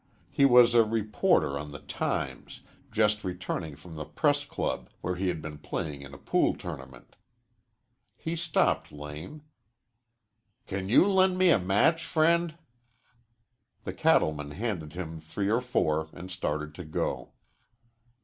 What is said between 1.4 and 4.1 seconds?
on the "Times," just returning from the